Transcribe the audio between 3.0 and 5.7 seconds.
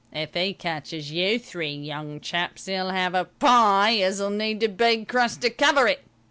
a pie as'll need a big crust to